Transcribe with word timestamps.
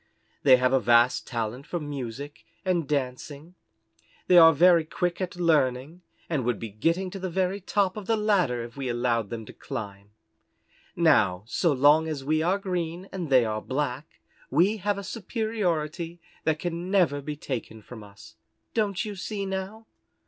They 0.41 0.57
have 0.57 0.73
a 0.73 0.79
vast 0.79 1.27
talent 1.27 1.67
for 1.67 1.79
music 1.79 2.43
and 2.65 2.87
dancing; 2.87 3.53
they 4.25 4.35
are 4.35 4.51
very 4.51 4.83
quick 4.83 5.21
at 5.21 5.35
learning, 5.35 6.01
and 6.27 6.43
would 6.43 6.57
be 6.57 6.69
getting 6.69 7.11
to 7.11 7.19
the 7.19 7.29
very 7.29 7.61
top 7.61 7.95
of 7.95 8.07
the 8.07 8.17
ladder 8.17 8.63
if 8.63 8.75
we 8.75 8.89
allowed 8.89 9.29
them 9.29 9.45
to 9.45 9.53
climb. 9.53 10.09
Now, 10.95 11.43
so 11.45 11.71
long 11.71 12.07
as 12.07 12.23
we 12.25 12.41
are 12.41 12.57
green 12.57 13.09
and 13.11 13.29
they 13.29 13.45
are 13.45 13.61
black, 13.61 14.19
we 14.49 14.77
have 14.77 14.97
a 14.97 15.03
superiority 15.03 16.19
that 16.45 16.57
can 16.57 16.89
never 16.89 17.21
be 17.21 17.35
taken 17.35 17.83
from 17.83 18.03
us. 18.03 18.37
Don't 18.73 19.05
you 19.05 19.15
see 19.15 19.45
now?" 19.45 19.85